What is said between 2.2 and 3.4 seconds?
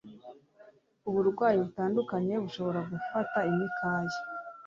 bushobora gufata